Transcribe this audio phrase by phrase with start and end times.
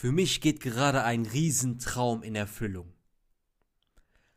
[0.00, 2.94] Für mich geht gerade ein Riesentraum in Erfüllung.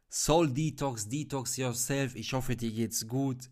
[0.09, 3.50] Soul Detox, Detox Yourself, ich hoffe, dir geht's gut.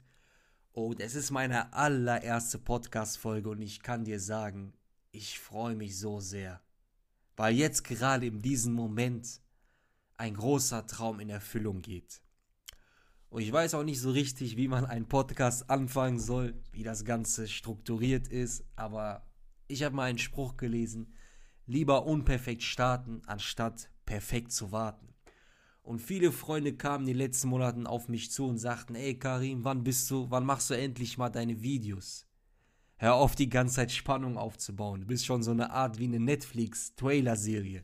[0.73, 4.73] Und es ist meine allererste Podcast-Folge und ich kann dir sagen,
[5.11, 6.61] ich freue mich so sehr.
[7.37, 9.39] Weil jetzt gerade in diesem Moment
[10.17, 12.21] ein großer Traum in Erfüllung geht.
[13.29, 17.05] Und ich weiß auch nicht so richtig, wie man einen Podcast anfangen soll, wie das
[17.05, 19.25] Ganze strukturiert ist, aber
[19.69, 21.13] ich habe mal einen Spruch gelesen,
[21.71, 25.07] lieber unperfekt starten, anstatt perfekt zu warten.
[25.83, 29.63] Und viele Freunde kamen in den letzten Monaten auf mich zu und sagten, ey Karim,
[29.63, 32.27] wann bist du, wann machst du endlich mal deine Videos?
[32.97, 35.01] Hör auf, die ganze Zeit Spannung aufzubauen.
[35.01, 37.83] Du bist schon so eine Art wie eine Netflix-Trailer-Serie.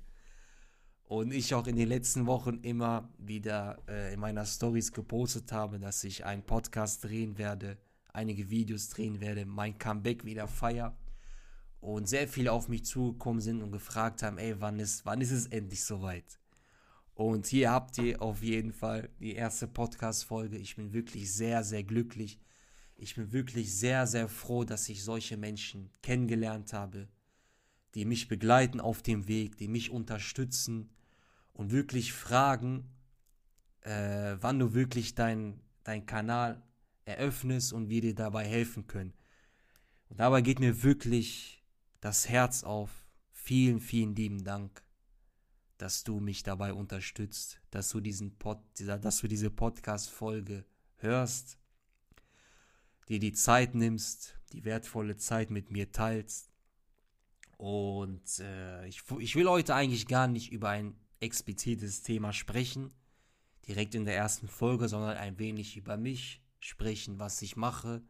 [1.05, 5.79] Und ich auch in den letzten Wochen immer wieder äh, in meiner Stories gepostet habe,
[5.79, 7.77] dass ich einen Podcast drehen werde,
[8.13, 10.95] einige Videos drehen werde, mein Comeback wieder feier
[11.79, 15.31] und sehr viele auf mich zugekommen sind und gefragt haben, ey, wann ist, wann ist
[15.31, 16.39] es endlich soweit?
[17.13, 20.57] Und hier habt ihr auf jeden Fall die erste Podcast-Folge.
[20.57, 22.39] Ich bin wirklich sehr, sehr glücklich.
[22.95, 27.07] Ich bin wirklich sehr, sehr froh, dass ich solche Menschen kennengelernt habe,
[27.95, 30.89] die mich begleiten auf dem Weg, die mich unterstützen
[31.53, 32.89] und wirklich fragen,
[33.81, 36.61] äh, wann du wirklich deinen dein Kanal
[37.05, 39.13] eröffnest und wir dir dabei helfen können.
[40.09, 41.56] Und dabei geht mir wirklich
[41.99, 43.05] das Herz auf.
[43.31, 44.83] Vielen, vielen lieben Dank,
[45.77, 50.65] dass du mich dabei unterstützt, dass du diesen Pod, dass du diese Podcast-Folge
[50.97, 51.57] hörst,
[53.07, 56.51] dir die Zeit nimmst, die wertvolle Zeit mit mir teilst.
[57.57, 62.91] Und äh, ich, ich will heute eigentlich gar nicht über ein explizites Thema sprechen,
[63.67, 68.03] direkt in der ersten Folge, sondern ein wenig über mich sprechen, was ich mache,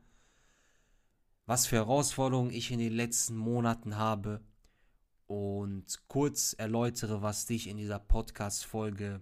[1.48, 4.42] was für Herausforderungen ich in den letzten Monaten habe
[5.28, 9.22] und kurz erläutere, was dich in dieser Podcast-Folge,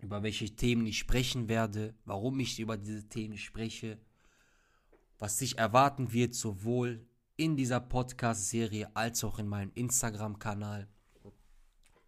[0.00, 3.98] über welche Themen ich sprechen werde, warum ich über diese Themen spreche,
[5.20, 7.06] was dich erwarten wird, sowohl
[7.36, 10.88] in dieser Podcast-Serie als auch in meinem Instagram-Kanal.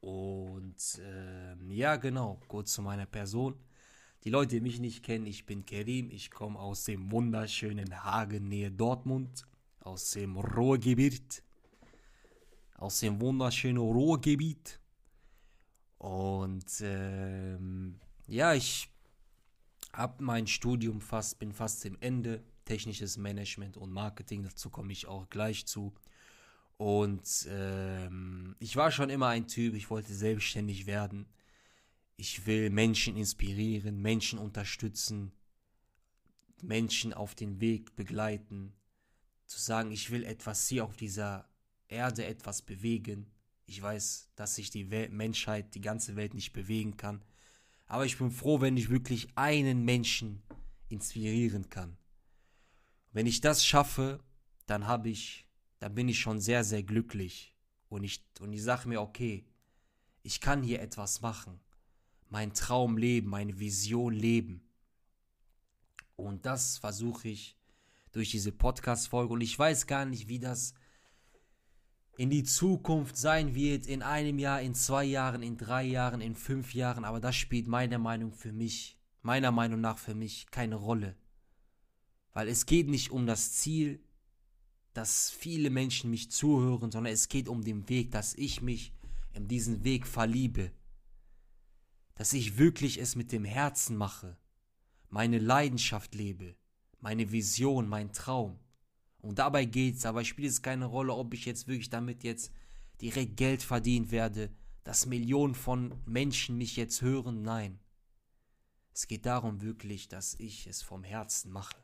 [0.01, 3.55] Und äh, ja, genau, kurz zu meiner Person.
[4.25, 8.49] Die Leute, die mich nicht kennen, ich bin Kerim, ich komme aus dem wunderschönen Hagen
[8.49, 9.47] nähe Dortmund,
[9.81, 11.43] aus dem Ruhrgebiet,
[12.75, 14.79] aus dem wunderschönen Ruhrgebiet.
[15.97, 18.91] Und ähm, ja, ich
[19.95, 25.07] habe mein Studium fast, bin fast im Ende, technisches Management und Marketing, dazu komme ich
[25.07, 25.95] auch gleich zu.
[26.77, 31.27] Und ähm, ich war schon immer ein Typ, ich wollte selbstständig werden
[32.21, 35.33] ich will Menschen inspirieren, Menschen unterstützen,
[36.61, 38.75] Menschen auf den Weg begleiten,
[39.47, 41.49] zu sagen, ich will etwas hier auf dieser
[41.89, 43.31] Erde etwas bewegen.
[43.65, 47.25] Ich weiß, dass sich die Welt, Menschheit, die ganze Welt nicht bewegen kann.
[47.87, 50.43] Aber ich bin froh, wenn ich wirklich einen Menschen
[50.91, 51.97] inspirieren kann.
[53.13, 54.23] Wenn ich das schaffe,
[54.67, 55.47] dann habe ich,
[55.79, 57.57] dann bin ich schon sehr, sehr glücklich.
[57.89, 59.47] Und ich, und ich sage mir, okay,
[60.23, 61.61] ich kann hier etwas machen
[62.31, 64.63] mein Traum leben, meine Vision leben.
[66.17, 67.57] Und das versuche ich
[68.13, 69.35] durch diese Podcast-Folge.
[69.35, 70.75] Und ich weiß gar nicht, wie das
[72.17, 76.37] in die Zukunft sein wird, in einem Jahr, in zwei Jahren, in drei Jahren, in
[76.37, 77.05] fünf Jahren.
[77.05, 81.17] Aber das spielt meiner Meinung für mich, meiner Meinung nach für mich keine Rolle.
[82.33, 84.01] Weil es geht nicht um das Ziel,
[84.93, 88.93] dass viele Menschen mich zuhören, sondern es geht um den Weg, dass ich mich
[89.33, 90.73] in diesen Weg verliebe
[92.21, 94.37] dass ich wirklich es mit dem Herzen mache,
[95.09, 96.55] meine Leidenschaft lebe,
[96.99, 98.59] meine Vision, mein Traum.
[99.23, 102.53] Und dabei geht's, aber spielt es keine Rolle, ob ich jetzt wirklich damit jetzt
[103.01, 104.51] direkt Geld verdient werde,
[104.85, 107.41] dass Millionen von Menschen mich jetzt hören.
[107.41, 107.79] Nein.
[108.93, 111.81] Es geht darum wirklich, dass ich es vom Herzen mache.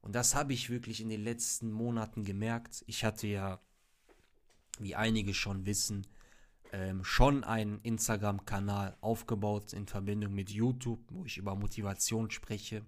[0.00, 2.82] Und das habe ich wirklich in den letzten Monaten gemerkt.
[2.86, 3.60] Ich hatte ja,
[4.78, 6.06] wie einige schon wissen,
[6.72, 12.84] ähm, schon einen Instagram-Kanal aufgebaut in Verbindung mit YouTube, wo ich über Motivation spreche.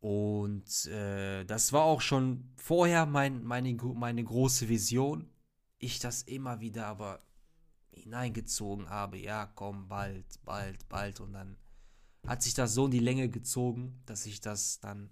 [0.00, 5.28] Und äh, das war auch schon vorher mein, meine, meine große Vision.
[5.78, 7.20] Ich das immer wieder aber
[7.90, 9.18] hineingezogen habe.
[9.18, 11.20] Ja, komm, bald, bald, bald.
[11.20, 11.56] Und dann
[12.26, 15.10] hat sich das so in die Länge gezogen, dass ich das dann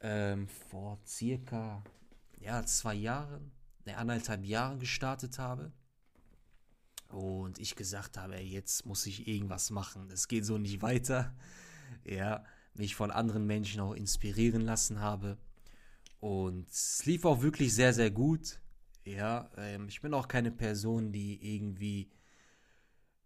[0.00, 1.82] ähm, vor circa
[2.40, 3.52] ja, zwei Jahren,
[3.84, 5.72] ne, anderthalb Jahren gestartet habe.
[7.08, 10.10] Und ich gesagt habe, jetzt muss ich irgendwas machen.
[10.10, 11.34] Es geht so nicht weiter.
[12.04, 12.44] Ja,
[12.74, 15.38] mich von anderen Menschen auch inspirieren lassen habe.
[16.20, 18.60] Und es lief auch wirklich sehr, sehr gut.
[19.04, 22.10] Ja, ähm, ich bin auch keine Person, die irgendwie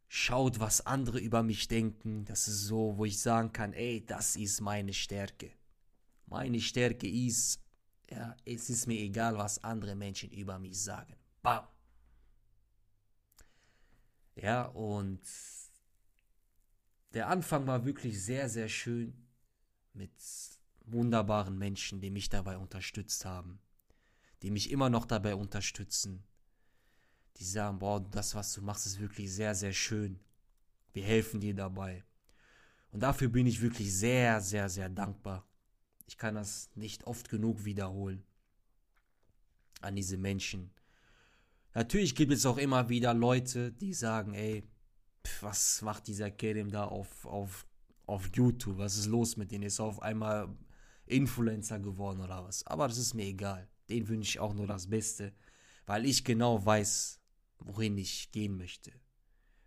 [0.08, 2.24] schaut, was andere über mich denken.
[2.26, 5.52] Das ist so, wo ich sagen kann, ey, das ist meine Stärke.
[6.26, 7.60] Meine Stärke ist,
[8.10, 11.14] ja, es ist mir egal, was andere Menschen über mich sagen.
[11.42, 11.66] Bam.
[14.40, 15.20] Ja, und
[17.12, 19.12] der Anfang war wirklich sehr, sehr schön
[19.92, 20.12] mit
[20.86, 23.60] wunderbaren Menschen, die mich dabei unterstützt haben,
[24.42, 26.24] die mich immer noch dabei unterstützen,
[27.36, 30.18] die sagen, boah, das, was du machst, ist wirklich sehr, sehr schön.
[30.92, 32.04] Wir helfen dir dabei.
[32.92, 35.46] Und dafür bin ich wirklich sehr, sehr, sehr dankbar.
[36.06, 38.24] Ich kann das nicht oft genug wiederholen
[39.80, 40.72] an diese Menschen.
[41.74, 44.64] Natürlich gibt es auch immer wieder Leute, die sagen, ey,
[45.40, 47.66] was macht dieser Kerim da auf, auf,
[48.06, 48.78] auf YouTube?
[48.78, 49.64] Was ist los mit denen?
[49.64, 50.48] Ist er auf einmal
[51.06, 52.66] Influencer geworden oder was?
[52.66, 53.68] Aber das ist mir egal.
[53.88, 55.32] Den wünsche ich auch nur das Beste,
[55.86, 57.20] weil ich genau weiß,
[57.58, 58.92] wohin ich gehen möchte.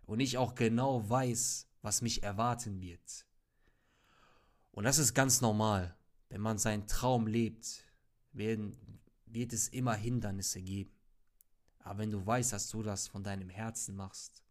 [0.06, 3.26] Und ich auch genau weiß, was mich erwarten wird.
[4.72, 5.96] Und das ist ganz normal.
[6.28, 7.84] Wenn man seinen Traum lebt,
[8.32, 8.76] werden,
[9.26, 10.90] wird es immer Hindernisse geben.
[11.84, 14.42] Aber wenn du weißt, dass du das von deinem Herzen machst,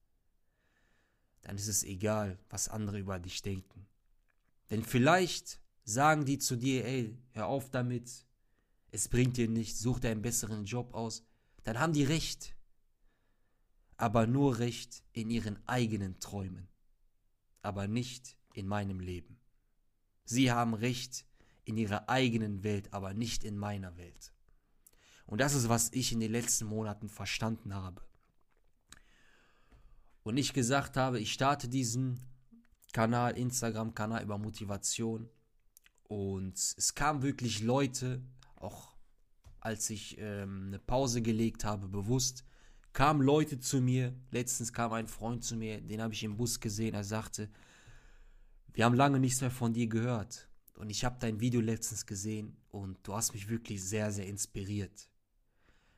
[1.41, 3.85] dann ist es egal, was andere über dich denken.
[4.69, 8.09] Denn vielleicht sagen die zu dir, ey, hör auf damit,
[8.91, 11.23] es bringt dir nichts, such dir einen besseren Job aus,
[11.63, 12.55] dann haben die recht.
[13.97, 16.67] Aber nur recht in ihren eigenen Träumen,
[17.61, 19.39] aber nicht in meinem Leben.
[20.23, 21.25] Sie haben recht
[21.65, 24.33] in ihrer eigenen Welt, aber nicht in meiner Welt.
[25.25, 28.01] Und das ist, was ich in den letzten Monaten verstanden habe.
[30.23, 32.19] Und ich gesagt habe, ich starte diesen
[32.93, 35.29] Kanal, Instagram-Kanal über Motivation.
[36.03, 38.21] Und es kamen wirklich Leute,
[38.55, 38.95] auch
[39.59, 42.45] als ich ähm, eine Pause gelegt habe, bewusst,
[42.93, 44.13] kamen Leute zu mir.
[44.31, 46.93] Letztens kam ein Freund zu mir, den habe ich im Bus gesehen.
[46.93, 47.49] Er sagte,
[48.73, 50.47] wir haben lange nichts mehr von dir gehört.
[50.75, 55.09] Und ich habe dein Video letztens gesehen und du hast mich wirklich sehr, sehr inspiriert.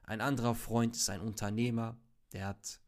[0.07, 1.97] Ein anderer Freund ist ein Unternehmer,
[2.31, 2.79] der hat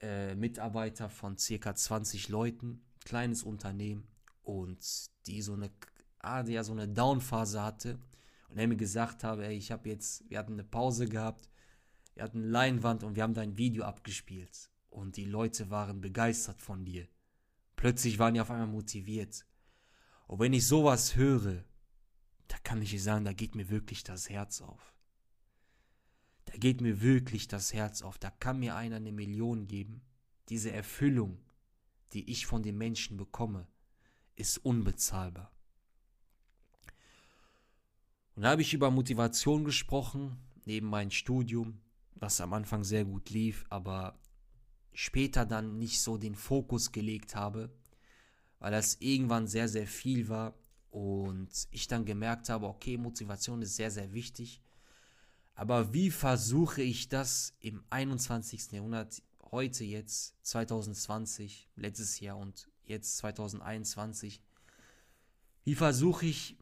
[0.00, 4.08] äh, Mitarbeiter von circa 20 Leuten, kleines Unternehmen
[4.42, 4.80] und
[5.26, 5.70] die so eine,
[6.20, 7.98] ah, der so eine Downphase hatte
[8.48, 11.50] und er mir gesagt habe, ey, ich habe jetzt, wir hatten eine Pause gehabt,
[12.14, 16.86] wir hatten Leinwand und wir haben dein Video abgespielt und die Leute waren begeistert von
[16.86, 17.08] dir.
[17.76, 19.44] Plötzlich waren die auf einmal motiviert.
[20.26, 21.64] Und wenn ich sowas höre,
[22.48, 24.91] da kann ich sagen, da geht mir wirklich das Herz auf
[26.46, 28.18] da geht mir wirklich das Herz auf.
[28.18, 30.02] Da kann mir einer eine Million geben.
[30.48, 31.38] Diese Erfüllung,
[32.12, 33.66] die ich von den Menschen bekomme,
[34.36, 35.52] ist unbezahlbar.
[38.34, 41.80] Und da habe ich über Motivation gesprochen, neben meinem Studium,
[42.14, 44.18] was am Anfang sehr gut lief, aber
[44.94, 47.72] später dann nicht so den Fokus gelegt habe,
[48.58, 50.54] weil das irgendwann sehr, sehr viel war
[50.90, 54.61] und ich dann gemerkt habe, okay, Motivation ist sehr, sehr wichtig
[55.54, 58.72] aber wie versuche ich das im 21.
[58.72, 64.40] Jahrhundert, heute jetzt, 2020, letztes Jahr und jetzt 2021,
[65.64, 66.56] wie versuche ich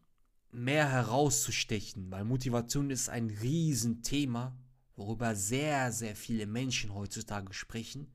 [0.50, 2.10] mehr herauszustechen?
[2.10, 4.56] Weil Motivation ist ein Riesenthema,
[4.96, 8.12] worüber sehr, sehr viele Menschen heutzutage sprechen.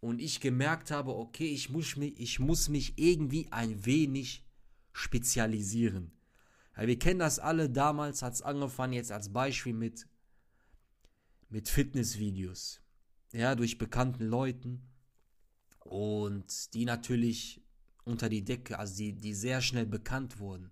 [0.00, 4.44] Und ich gemerkt habe, okay, ich muss mich, ich muss mich irgendwie ein wenig
[4.92, 6.10] spezialisieren.
[6.76, 10.06] Wir kennen das alle, damals hat es angefangen, jetzt als Beispiel mit,
[11.50, 12.80] mit Fitnessvideos.
[13.32, 14.88] Ja, durch bekannten Leuten.
[15.80, 17.62] Und die natürlich
[18.04, 20.70] unter die Decke, also die, die sehr schnell bekannt wurden.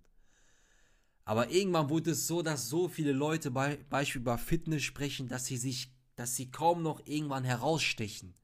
[1.25, 5.47] Aber irgendwann wurde es so, dass so viele Leute bei, Beispiel über Fitness sprechen, dass
[5.47, 8.35] sie sich, dass sie kaum noch irgendwann herausstechen.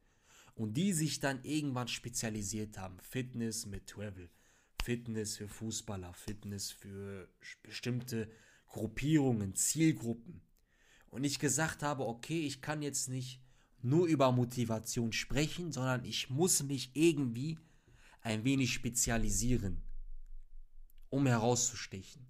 [0.54, 2.98] Und die sich dann irgendwann spezialisiert haben.
[3.00, 4.30] Fitness mit Travel.
[4.86, 7.28] Fitness für Fußballer, Fitness für
[7.64, 8.30] bestimmte
[8.68, 10.42] Gruppierungen, Zielgruppen.
[11.08, 13.42] Und ich gesagt habe, okay, ich kann jetzt nicht
[13.82, 17.58] nur über Motivation sprechen, sondern ich muss mich irgendwie
[18.20, 19.82] ein wenig spezialisieren,
[21.10, 22.24] um herauszustechen.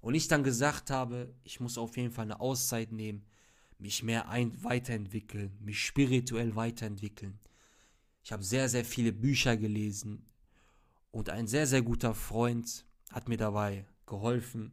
[0.00, 3.24] Und ich dann gesagt habe, ich muss auf jeden Fall eine Auszeit nehmen,
[3.78, 7.38] mich mehr ein weiterentwickeln, mich spirituell weiterentwickeln.
[8.24, 10.26] Ich habe sehr, sehr viele Bücher gelesen,
[11.16, 14.72] und ein sehr, sehr guter Freund hat mir dabei geholfen.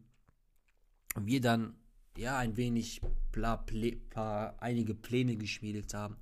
[1.16, 1.78] Und wir dann
[2.18, 3.00] ja ein wenig
[3.32, 6.18] bla, ple, paar, einige Pläne geschmiedet haben,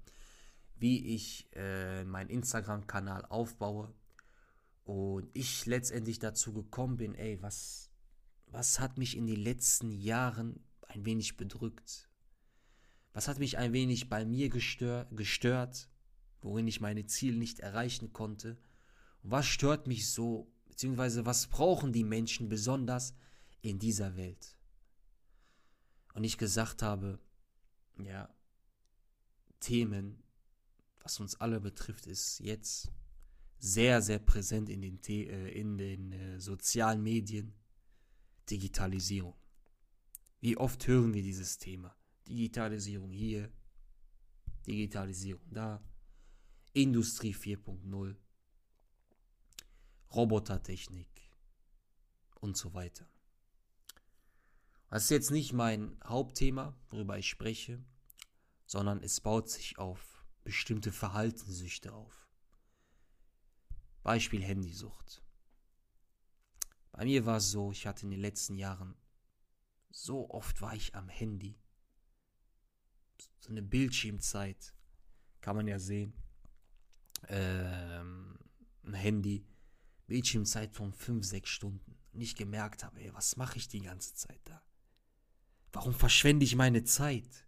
[0.77, 3.95] wie ich äh, meinen Instagram-Kanal aufbaue.
[4.83, 7.89] Und ich letztendlich dazu gekommen bin, ey, was,
[8.45, 12.11] was hat mich in den letzten Jahren ein wenig bedrückt?
[13.13, 15.89] Was hat mich ein wenig bei mir gestör, gestört,
[16.41, 18.59] worin ich meine Ziele nicht erreichen konnte?
[19.23, 23.13] Was stört mich so, beziehungsweise was brauchen die Menschen besonders
[23.61, 24.57] in dieser Welt?
[26.13, 27.19] Und ich gesagt habe,
[27.97, 28.33] ja,
[29.59, 30.23] Themen,
[30.99, 32.91] was uns alle betrifft, ist jetzt
[33.57, 37.53] sehr, sehr präsent in den, The äh, in den äh, sozialen Medien.
[38.49, 39.35] Digitalisierung.
[40.41, 41.95] Wie oft hören wir dieses Thema?
[42.27, 43.51] Digitalisierung hier,
[44.67, 45.81] Digitalisierung da,
[46.73, 48.15] Industrie 4.0,
[50.13, 51.07] Robotertechnik
[52.39, 53.07] und so weiter.
[54.89, 57.81] Das ist jetzt nicht mein Hauptthema, worüber ich spreche,
[58.65, 62.29] sondern es baut sich auf bestimmte Verhaltenssüchte auf.
[64.03, 65.23] Beispiel Handysucht.
[66.91, 68.95] Bei mir war es so, ich hatte in den letzten Jahren
[69.89, 71.59] so oft war ich am Handy.
[73.39, 74.73] So eine Bildschirmzeit
[75.41, 76.13] kann man ja sehen.
[77.27, 78.39] Ähm,
[78.83, 79.45] ein Handy,
[80.11, 81.95] Bildschirmzeit von 5, 6 Stunden.
[82.11, 84.61] Und ich gemerkt habe, ey, was mache ich die ganze Zeit da?
[85.71, 87.47] Warum verschwende ich meine Zeit?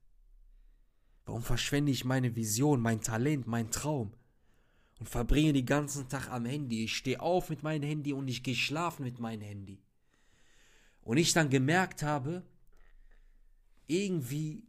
[1.25, 4.13] Warum verschwende ich meine Vision, mein Talent, mein Traum?
[4.97, 6.85] Und verbringe den ganzen Tag am Handy.
[6.85, 9.83] Ich stehe auf mit meinem Handy und ich gehe schlafen mit meinem Handy.
[11.01, 12.43] Und ich dann gemerkt habe,
[13.87, 14.63] irgendwie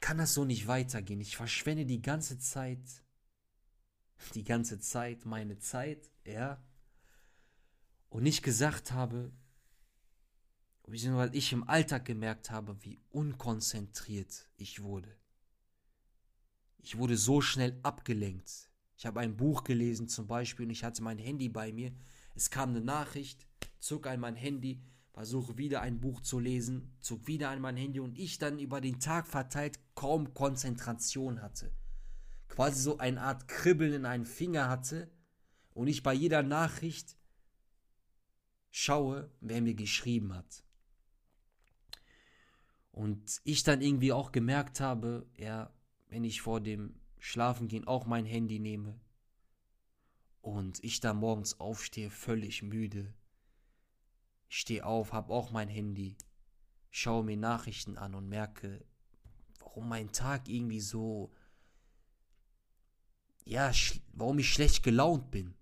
[0.00, 1.20] kann das so nicht weitergehen.
[1.20, 2.80] Ich verschwende die ganze Zeit,
[4.34, 6.62] die ganze Zeit meine Zeit, ja.
[8.08, 9.32] Und nicht gesagt habe,
[10.84, 15.14] weil ich im Alltag gemerkt habe, wie unkonzentriert ich wurde.
[16.78, 18.70] Ich wurde so schnell abgelenkt.
[18.96, 21.92] Ich habe ein Buch gelesen zum Beispiel und ich hatte mein Handy bei mir.
[22.34, 23.46] Es kam eine Nachricht,
[23.78, 24.82] zog an mein Handy,
[25.12, 28.80] versuche wieder ein Buch zu lesen, zog wieder an mein Handy und ich dann über
[28.80, 31.72] den Tag verteilt kaum Konzentration hatte.
[32.58, 35.08] Quasi so eine Art Kribbeln in einen Finger hatte
[35.74, 37.16] und ich bei jeder Nachricht
[38.72, 40.64] schaue, wer mir geschrieben hat.
[42.90, 45.72] Und ich dann irgendwie auch gemerkt habe, ja,
[46.08, 48.98] wenn ich vor dem Schlafengehen auch mein Handy nehme
[50.40, 53.14] und ich dann morgens aufstehe, völlig müde,
[54.48, 56.16] stehe auf, habe auch mein Handy,
[56.90, 58.84] schaue mir Nachrichten an und merke,
[59.60, 61.32] warum mein Tag irgendwie so,
[63.48, 63.72] ja,
[64.12, 65.54] warum ich schlecht gelaunt bin.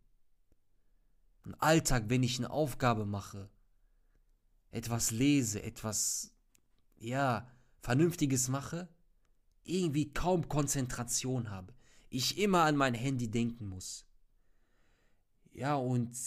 [1.45, 3.49] Ein Alltag, wenn ich eine Aufgabe mache,
[4.73, 6.33] etwas lese, etwas,
[6.97, 8.88] ja, Vernünftiges mache,
[9.62, 11.73] irgendwie kaum Konzentration habe.
[12.09, 14.05] Ich immer an mein Handy denken muss.
[15.52, 16.19] Ja, und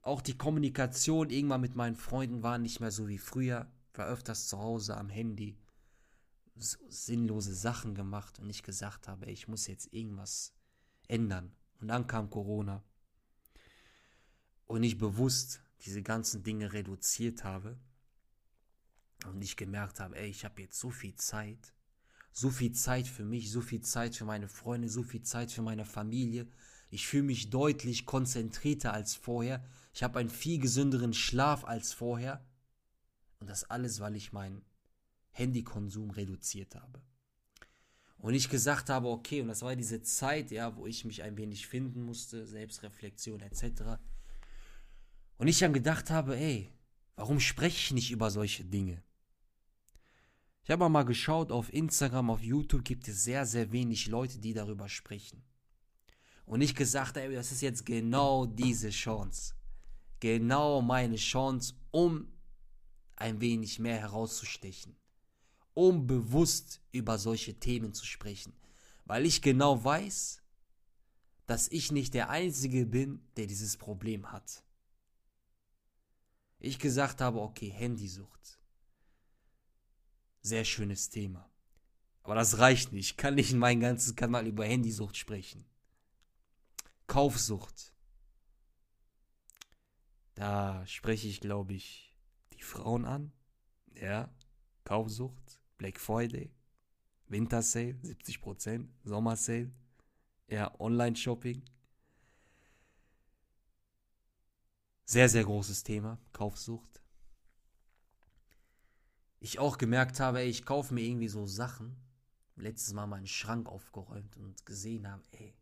[0.00, 3.70] auch die Kommunikation irgendwann mit meinen Freunden war nicht mehr so wie früher.
[3.92, 5.58] War öfters zu Hause am Handy.
[6.56, 10.54] So sinnlose Sachen gemacht und ich gesagt habe, ich muss jetzt irgendwas
[11.08, 11.52] ändern.
[11.80, 12.82] Und dann kam Corona.
[14.66, 17.78] Und ich bewusst diese ganzen Dinge reduziert habe.
[19.26, 21.72] Und ich gemerkt habe, ey, ich habe jetzt so viel Zeit.
[22.32, 25.62] So viel Zeit für mich, so viel Zeit für meine Freunde, so viel Zeit für
[25.62, 26.46] meine Familie.
[26.90, 29.64] Ich fühle mich deutlich konzentrierter als vorher.
[29.92, 32.46] Ich habe einen viel gesünderen Schlaf als vorher.
[33.40, 34.64] Und das alles, weil ich meinen
[35.30, 37.02] Handykonsum reduziert habe.
[38.18, 41.36] Und ich gesagt habe, okay, und das war diese Zeit, ja, wo ich mich ein
[41.36, 43.98] wenig finden musste, Selbstreflexion etc.
[45.36, 46.72] Und ich dann gedacht habe, ey,
[47.14, 49.02] warum spreche ich nicht über solche Dinge?
[50.64, 54.52] Ich habe mal geschaut, auf Instagram, auf YouTube gibt es sehr, sehr wenig Leute, die
[54.52, 55.42] darüber sprechen.
[56.44, 59.54] Und ich gesagt, ey, das ist jetzt genau diese Chance
[60.20, 62.32] genau meine Chance, um
[63.16, 64.96] ein wenig mehr herauszustechen,
[65.78, 68.52] um bewusst über solche Themen zu sprechen,
[69.04, 70.42] weil ich genau weiß,
[71.46, 74.64] dass ich nicht der Einzige bin, der dieses Problem hat.
[76.58, 78.58] Ich gesagt habe, okay, Handysucht.
[80.40, 81.48] Sehr schönes Thema.
[82.24, 83.10] Aber das reicht nicht.
[83.10, 85.64] Ich kann nicht in meinem ganzen Kanal über Handysucht sprechen.
[87.06, 87.94] Kaufsucht.
[90.34, 92.16] Da spreche ich, glaube ich,
[92.54, 93.32] die Frauen an.
[93.94, 94.28] Ja,
[94.82, 96.52] Kaufsucht, Black Friday,
[97.28, 99.70] Winter Sale, 70%, Sommer Sale,
[100.48, 101.62] ja, Online-Shopping.
[105.04, 107.00] Sehr, sehr großes Thema, Kaufsucht.
[109.40, 111.96] Ich auch gemerkt habe, ey, ich kaufe mir irgendwie so Sachen.
[112.56, 115.54] Letztes Mal meinen Schrank aufgeräumt und gesehen habe, ey,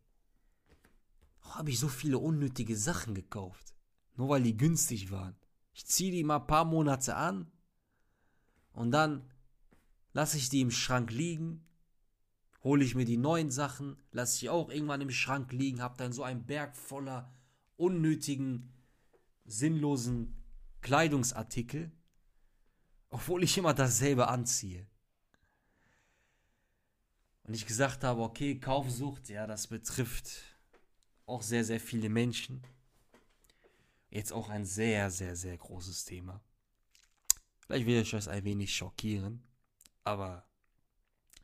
[1.41, 3.75] habe ich so viele unnötige Sachen gekauft.
[4.15, 5.35] Nur weil die günstig waren.
[5.73, 7.51] Ich ziehe die mal ein paar Monate an
[8.73, 9.29] und dann
[10.17, 11.63] lasse ich die im Schrank liegen,
[12.63, 16.11] hole ich mir die neuen Sachen, lasse ich auch irgendwann im Schrank liegen, habe dann
[16.11, 17.31] so einen Berg voller
[17.75, 18.73] unnötigen,
[19.45, 20.43] sinnlosen
[20.81, 21.91] Kleidungsartikel,
[23.09, 24.87] obwohl ich immer dasselbe anziehe.
[27.43, 30.41] Und ich gesagt habe, okay, Kaufsucht, ja, das betrifft
[31.27, 32.63] auch sehr, sehr viele Menschen.
[34.09, 36.41] Jetzt auch ein sehr, sehr, sehr großes Thema.
[37.59, 39.46] Vielleicht will ich euch ein wenig schockieren,
[40.07, 40.49] aber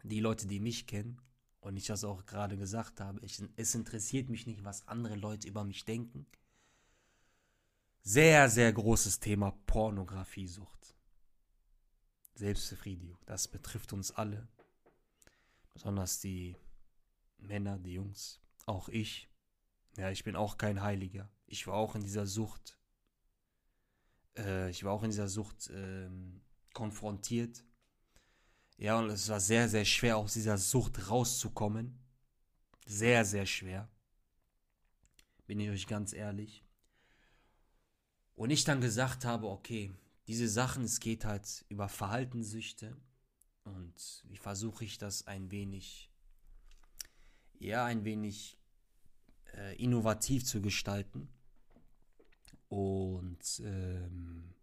[0.04, 1.22] die Leute, die mich kennen
[1.60, 5.48] und ich das auch gerade gesagt habe, ich, es interessiert mich nicht, was andere Leute
[5.48, 6.26] über mich denken.
[8.02, 10.96] Sehr, sehr großes Thema Pornografiesucht.
[12.36, 14.48] Selbstbefriedigung, das betrifft uns alle.
[15.74, 16.56] Besonders die
[17.38, 19.30] Männer, die Jungs, auch ich.
[19.98, 21.30] Ja, ich bin auch kein Heiliger.
[21.48, 22.80] Ich war auch in dieser Sucht.
[24.38, 26.10] Äh, ich war auch in dieser Sucht äh,
[26.74, 27.64] konfrontiert.
[28.78, 32.00] Ja, und es war sehr, sehr schwer, aus dieser Sucht rauszukommen.
[32.86, 33.90] Sehr, sehr schwer.
[35.46, 36.64] Bin ich euch ganz ehrlich.
[38.36, 39.94] Und ich dann gesagt habe, okay,
[40.28, 42.98] diese Sachen, es geht halt über Verhaltenssüchte.
[43.64, 46.10] Und wie versuche ich das ein wenig,
[47.60, 48.58] ja, ein wenig
[49.54, 51.30] äh, innovativ zu gestalten.
[52.70, 54.56] Und ähm,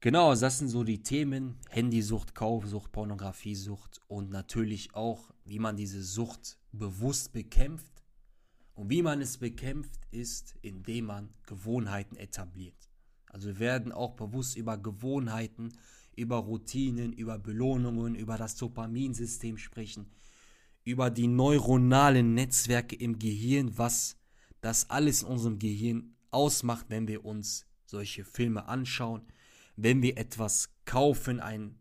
[0.00, 6.02] genau, das sind so die Themen: Handysucht, Kaufsucht, Pornografiesucht und natürlich auch, wie man diese
[6.02, 7.92] Sucht bewusst bekämpft.
[8.74, 12.88] Und wie man es bekämpft, ist, indem man Gewohnheiten etabliert.
[13.26, 15.72] Also wir werden auch bewusst über Gewohnheiten,
[16.14, 20.06] über Routinen, über Belohnungen, über das Dopaminsystem sprechen,
[20.84, 24.16] über die neuronalen Netzwerke im Gehirn, was
[24.60, 29.22] das alles in unserem Gehirn ausmacht, wenn wir uns solche Filme anschauen,
[29.80, 31.78] wenn wir etwas kaufen, ein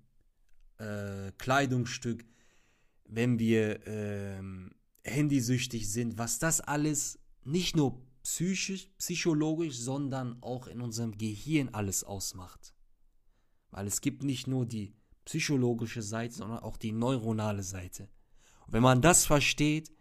[0.78, 2.24] äh, Kleidungsstück,
[3.06, 4.40] wenn wir äh,
[5.04, 12.04] handysüchtig sind, was das alles nicht nur psychisch, psychologisch, sondern auch in unserem Gehirn alles
[12.04, 12.76] ausmacht.
[13.72, 14.94] Weil es gibt nicht nur die
[15.26, 18.10] psychologische Seite, sondern auch die neuronale Seite.
[18.68, 19.92] Und wenn man das versteht,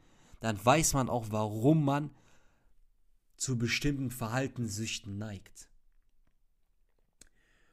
[0.41, 2.11] dann weiß man auch, warum man
[3.39, 5.71] zu bestimmten Verhaltenssüchten neigt.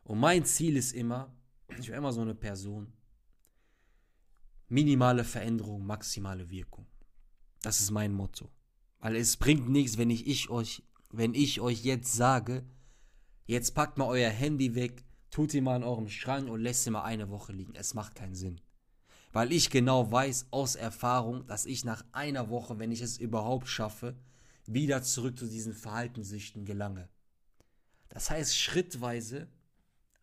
[0.04, 1.36] Und mein Ziel ist immer,
[1.78, 2.92] ich bin immer so eine Person,
[4.68, 6.86] minimale Veränderung, maximale Wirkung.
[7.62, 8.50] Das ist mein Motto.
[9.00, 12.66] Weil es bringt nichts, wenn ich, ich euch, wenn ich euch jetzt sage,
[13.46, 16.94] jetzt packt mal euer Handy weg, tut ihn mal in eurem Schrank und lässt ihn
[16.94, 17.76] mal eine Woche liegen.
[17.76, 18.60] Es macht keinen Sinn
[19.34, 23.68] weil ich genau weiß aus Erfahrung, dass ich nach einer Woche, wenn ich es überhaupt
[23.68, 24.16] schaffe,
[24.68, 27.10] wieder zurück zu diesen Verhaltenssüchten gelange.
[28.10, 29.50] Das heißt schrittweise,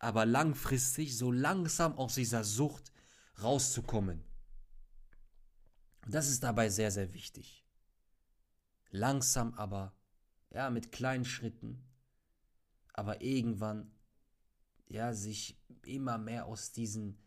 [0.01, 2.91] aber langfristig so langsam aus dieser Sucht
[3.43, 4.23] rauszukommen.
[6.03, 7.63] Und das ist dabei sehr, sehr wichtig.
[8.89, 9.95] Langsam aber,
[10.49, 11.83] ja, mit kleinen Schritten,
[12.93, 13.91] aber irgendwann,
[14.87, 17.17] ja, sich immer mehr aus diesen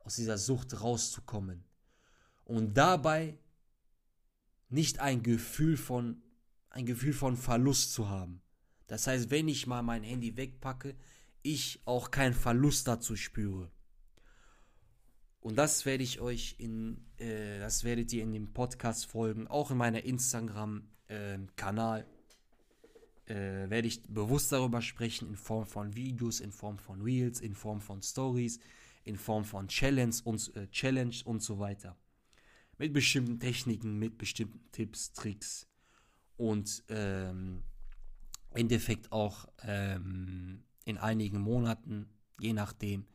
[0.00, 1.64] aus dieser Sucht rauszukommen.
[2.44, 3.38] Und dabei
[4.68, 6.22] nicht ein Gefühl von,
[6.68, 8.42] ein Gefühl von Verlust zu haben.
[8.88, 10.94] Das heißt, wenn ich mal mein Handy wegpacke,
[11.44, 13.70] ich auch keinen Verlust dazu spüre.
[15.40, 19.70] Und das werde ich euch in, äh, das werdet ihr in dem Podcast folgen, auch
[19.70, 22.00] in meiner Instagram-Kanal.
[22.00, 22.04] Äh,
[23.26, 27.54] äh, werde ich bewusst darüber sprechen, in Form von Videos, in Form von Reels, in
[27.54, 28.58] Form von Stories,
[29.04, 31.96] in Form von Challenge und, äh, Challenge und so weiter.
[32.78, 35.68] Mit bestimmten Techniken, mit bestimmten Tipps, Tricks
[36.36, 37.62] und ähm,
[38.50, 43.06] im Endeffekt auch ähm, in einigen Monaten, je nachdem,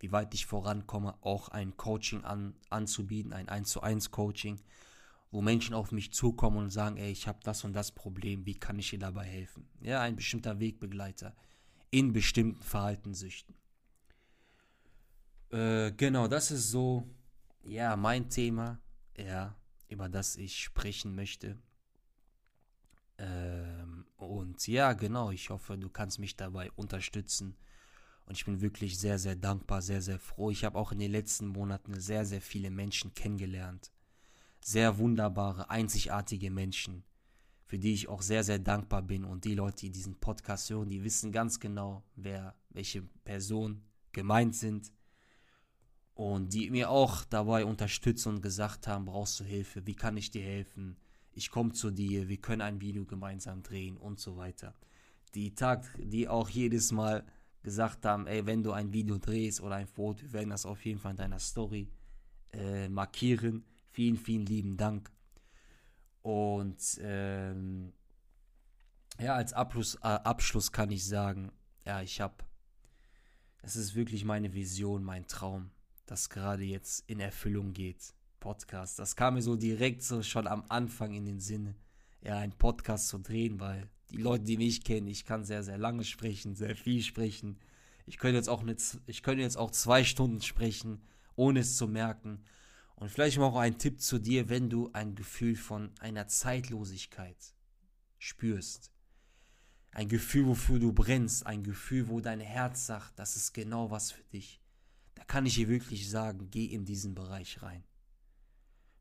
[0.00, 4.60] wie weit ich vorankomme, auch ein Coaching an, anzubieten, ein 1 zu 1 Coaching,
[5.30, 8.54] wo Menschen auf mich zukommen und sagen, ey, ich habe das und das Problem, wie
[8.54, 9.68] kann ich dir dabei helfen?
[9.80, 11.34] Ja, ein bestimmter Wegbegleiter
[11.90, 13.54] in bestimmten Verhaltenssüchten.
[15.50, 17.08] Äh, genau, das ist so,
[17.62, 18.80] ja, mein Thema,
[19.16, 19.54] ja,
[19.88, 21.56] über das ich sprechen möchte.
[23.18, 23.87] Ähm,
[24.18, 27.56] und ja, genau, ich hoffe, du kannst mich dabei unterstützen.
[28.26, 30.50] Und ich bin wirklich sehr, sehr dankbar, sehr, sehr froh.
[30.50, 33.92] Ich habe auch in den letzten Monaten sehr, sehr viele Menschen kennengelernt.
[34.60, 37.04] Sehr wunderbare, einzigartige Menschen,
[37.64, 39.24] für die ich auch sehr, sehr dankbar bin.
[39.24, 44.56] Und die Leute, die diesen Podcast hören, die wissen ganz genau, wer, welche Personen gemeint
[44.56, 44.92] sind
[46.14, 50.32] und die mir auch dabei unterstützen und gesagt haben, brauchst du Hilfe, wie kann ich
[50.32, 50.96] dir helfen?
[51.38, 54.74] Ich komme zu dir, wir können ein Video gemeinsam drehen und so weiter.
[55.34, 57.24] Die Tag, die auch jedes Mal
[57.62, 60.84] gesagt haben, ey, wenn du ein Video drehst oder ein Foto, wir werden das auf
[60.84, 61.92] jeden Fall in deiner Story
[62.52, 63.64] äh, markieren.
[63.92, 65.12] Vielen, vielen lieben Dank.
[66.22, 67.92] Und ähm,
[69.20, 71.52] ja, als Abschluss, äh, Abschluss kann ich sagen,
[71.86, 72.34] ja, ich habe,
[73.62, 75.70] das ist wirklich meine Vision, mein Traum,
[76.04, 78.12] das gerade jetzt in Erfüllung geht.
[78.40, 78.98] Podcast.
[78.98, 81.74] Das kam mir so direkt so schon am Anfang in den Sinne,
[82.20, 85.78] ja, einen Podcast zu drehen, weil die Leute, die mich kennen, ich kann sehr, sehr
[85.78, 87.58] lange sprechen, sehr viel sprechen.
[88.06, 91.02] Ich könnte jetzt auch, eine, ich könnte jetzt auch zwei Stunden sprechen,
[91.36, 92.42] ohne es zu merken.
[92.96, 97.36] Und vielleicht mal auch ein Tipp zu dir, wenn du ein Gefühl von einer Zeitlosigkeit
[98.18, 98.92] spürst.
[99.92, 104.10] Ein Gefühl, wofür du brennst, ein Gefühl, wo dein Herz sagt, das ist genau was
[104.10, 104.60] für dich.
[105.14, 107.84] Da kann ich dir wirklich sagen, geh in diesen Bereich rein.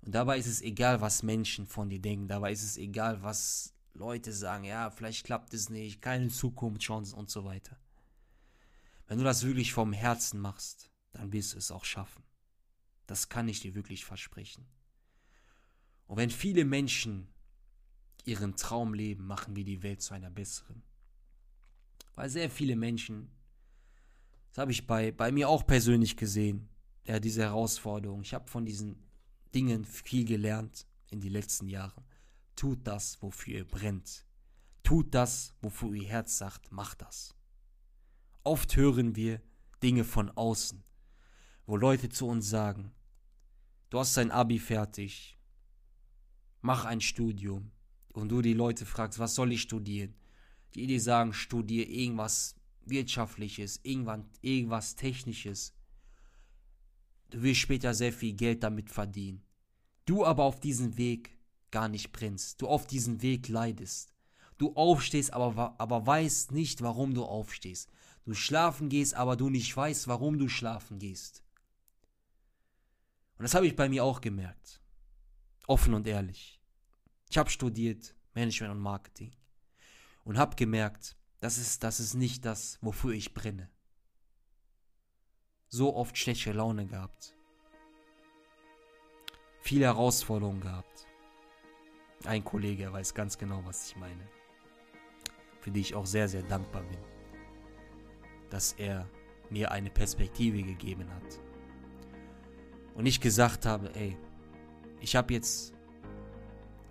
[0.02, 3.74] Und dabei ist es egal, was Menschen von dir denken, dabei ist es egal, was
[3.94, 7.78] Leute sagen, ja, vielleicht klappt es nicht, keine Zukunftschancen und so weiter.
[9.08, 12.24] Wenn du das wirklich vom Herzen machst, dann wirst du es auch schaffen.
[13.08, 14.66] Das kann ich dir wirklich versprechen.
[16.06, 17.28] Und wenn viele Menschen
[18.24, 20.84] ihren Traum leben, machen wir die Welt zu einer besseren.
[22.16, 23.32] Weil sehr viele Menschen,
[24.50, 26.70] das habe ich bei, bei mir auch persönlich gesehen,
[27.06, 28.22] ja, diese Herausforderung.
[28.22, 29.07] Ich habe von diesen
[29.58, 32.04] Dingen viel gelernt in den letzten Jahren.
[32.56, 34.24] Tut das, wofür ihr brennt.
[34.84, 37.34] Tut das, wofür ihr Herz sagt, macht das.
[38.44, 39.42] Oft hören wir
[39.82, 40.84] Dinge von außen,
[41.66, 42.92] wo Leute zu uns sagen,
[43.90, 45.40] du hast dein Abi fertig,
[46.62, 47.72] mach ein Studium.
[48.14, 50.14] Und du die Leute fragst, was soll ich studieren?
[50.76, 52.54] Die dir sagen, studiere irgendwas
[52.86, 55.74] Wirtschaftliches, irgendwas Technisches.
[57.32, 59.47] Du wirst später sehr viel Geld damit verdienen.
[60.08, 61.38] Du aber auf diesem Weg
[61.70, 64.14] gar nicht brennst, du auf diesen Weg leidest.
[64.58, 67.92] Du aufstehst, aber, aber weißt nicht, warum du aufstehst.
[68.24, 71.44] Du schlafen gehst, aber du nicht weißt, warum du schlafen gehst.
[73.38, 74.82] Und das habe ich bei mir auch gemerkt.
[75.68, 76.62] Offen und ehrlich.
[77.30, 79.36] Ich habe studiert Management und Marketing
[80.24, 83.70] und habe gemerkt, das ist, das ist nicht das, wofür ich brenne.
[85.68, 87.37] So oft schlechte Laune gehabt.
[89.68, 91.06] Viele Herausforderungen gehabt.
[92.24, 94.26] Ein Kollege weiß ganz genau, was ich meine.
[95.60, 97.00] Für die ich auch sehr, sehr dankbar bin.
[98.50, 99.10] Dass er
[99.50, 101.42] mir eine Perspektive gegeben hat.
[102.96, 104.16] Und ich gesagt habe, ey,
[105.02, 105.74] ich habe jetzt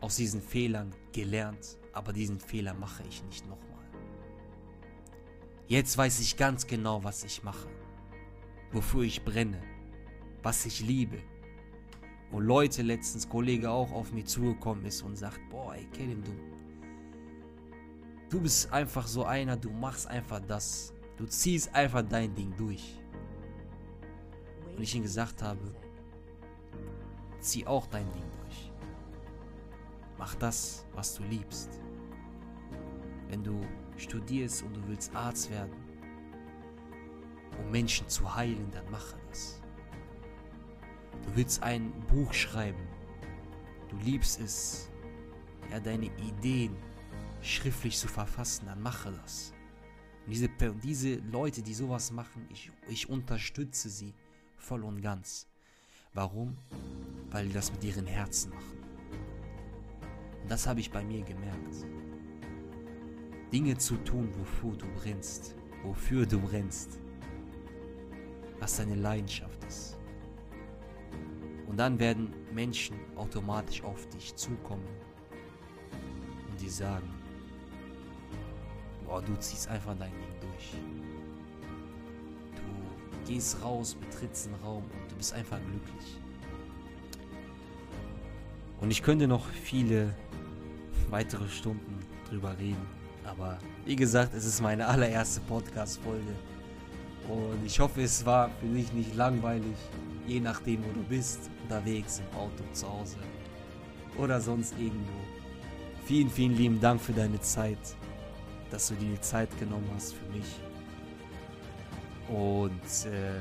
[0.03, 3.87] aus diesen Fehlern gelernt, aber diesen Fehler mache ich nicht nochmal.
[5.67, 7.71] Jetzt weiß ich ganz genau, was ich mache,
[8.71, 9.63] wofür ich brenne,
[10.43, 11.23] was ich liebe
[12.31, 16.33] wo Leute letztens, Kollege auch auf mich zugekommen ist und sagt, boah, ey, Kelim, du,
[18.31, 20.93] du bist einfach so einer, du machst einfach das.
[21.17, 22.99] Du ziehst einfach dein Ding durch.
[24.77, 25.75] Und ich ihm gesagt habe,
[27.41, 28.73] zieh auch dein Ding durch.
[30.19, 31.81] Mach das, was du liebst.
[33.29, 33.61] Wenn du
[33.97, 35.73] studierst und du willst Arzt werden,
[37.59, 39.63] um Menschen zu heilen, dann mache das.
[41.25, 42.81] Du willst ein Buch schreiben.
[43.89, 44.91] Du liebst es,
[45.71, 46.77] ja, deine Ideen
[47.43, 49.53] schriftlich zu verfassen, dann mache das.
[50.27, 50.49] Und diese,
[50.83, 54.15] diese Leute, die sowas machen, ich, ich unterstütze sie
[54.57, 55.47] voll und ganz.
[56.13, 56.57] Warum?
[57.31, 58.79] Weil die das mit ihren Herzen machen.
[60.43, 61.87] Und das habe ich bei mir gemerkt.
[63.53, 66.99] Dinge zu tun, wofür du brennst, wofür du brennst,
[68.59, 69.96] was deine Leidenschaft ist.
[71.77, 74.89] Und dann werden Menschen automatisch auf dich zukommen
[76.51, 77.07] und die sagen,
[79.05, 80.73] boah, du ziehst einfach dein Ding durch.
[82.55, 86.19] Du gehst raus, betrittst den Raum und du bist einfach glücklich.
[88.81, 90.15] Und ich könnte noch viele
[91.11, 91.99] weitere Stunden
[92.31, 92.87] drüber reden.
[93.23, 96.33] Aber wie gesagt, es ist meine allererste Podcast-Folge.
[97.29, 99.77] Und ich hoffe, es war für dich nicht langweilig
[100.27, 103.17] je nachdem, wo du bist, unterwegs, im Auto, zu Hause
[104.17, 105.19] oder sonst irgendwo.
[106.05, 107.79] Vielen, vielen lieben Dank für deine Zeit,
[108.71, 110.61] dass du dir die Zeit genommen hast für mich.
[112.29, 113.41] Und äh,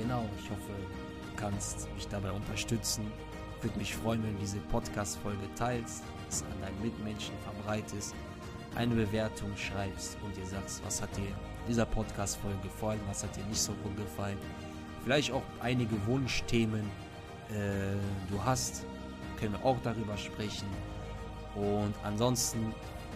[0.00, 3.10] genau, ich hoffe, du kannst mich dabei unterstützen.
[3.60, 8.14] Würde mich freuen, wenn du diese Podcast-Folge teilst, es an deinen Mitmenschen verbreitest,
[8.76, 11.32] eine Bewertung schreibst und dir sagst, was hat dir
[11.68, 14.38] dieser Podcast-Folge gefallen, was hat dir nicht so gut gefallen
[15.06, 16.80] vielleicht auch einige Wunschthemen
[17.50, 17.94] äh,
[18.28, 18.84] du hast,
[19.38, 20.66] können wir auch darüber sprechen.
[21.54, 22.74] Und ansonsten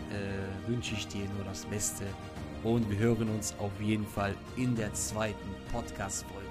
[0.09, 2.05] äh, wünsche ich dir nur das Beste
[2.62, 6.46] Und wir hören uns auf jeden Fall in der zweiten Podcast-Folge.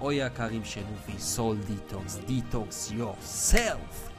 [0.00, 4.12] Euer Karim Shenufi, Soul Detox, Detox Yourself.